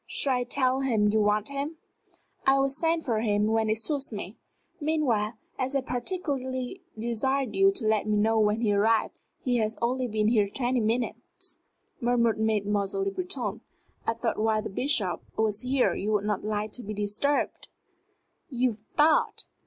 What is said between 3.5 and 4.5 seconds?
it suits me.